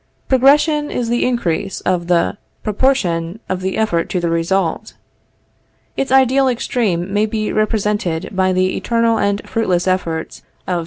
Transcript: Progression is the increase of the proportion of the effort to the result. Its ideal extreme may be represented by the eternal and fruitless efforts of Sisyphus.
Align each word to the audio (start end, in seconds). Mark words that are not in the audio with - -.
Progression 0.27 0.89
is 0.89 1.09
the 1.09 1.27
increase 1.27 1.79
of 1.81 2.07
the 2.07 2.35
proportion 2.63 3.39
of 3.47 3.61
the 3.61 3.77
effort 3.77 4.09
to 4.09 4.19
the 4.19 4.31
result. 4.31 4.95
Its 5.95 6.11
ideal 6.11 6.47
extreme 6.47 7.13
may 7.13 7.27
be 7.27 7.53
represented 7.53 8.35
by 8.35 8.51
the 8.51 8.75
eternal 8.75 9.19
and 9.19 9.47
fruitless 9.47 9.87
efforts 9.87 10.39
of 10.65 10.79
Sisyphus. 10.79 10.79